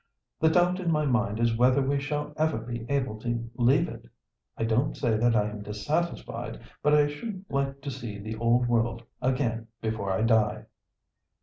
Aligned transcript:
The 0.39 0.49
doubt 0.49 0.79
in 0.79 0.91
my 0.91 1.05
mind 1.05 1.39
is 1.39 1.55
whether 1.55 1.79
we 1.83 1.99
shall 1.99 2.33
ever 2.35 2.57
be 2.57 2.87
able 2.89 3.19
to 3.19 3.47
leave 3.53 3.87
it. 3.87 4.09
I 4.57 4.63
don't 4.63 4.97
say 4.97 5.15
that 5.15 5.35
I 5.35 5.51
am 5.51 5.61
dissatisfied, 5.61 6.59
but 6.81 6.95
I 6.95 7.05
should 7.05 7.45
like 7.49 7.81
to 7.83 7.91
see 7.91 8.17
the 8.17 8.35
Old 8.37 8.67
World 8.67 9.03
again 9.21 9.67
before 9.79 10.11
I 10.11 10.23
die." 10.23 10.65